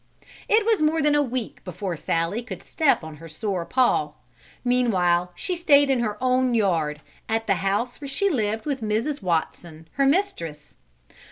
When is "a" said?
1.13-1.21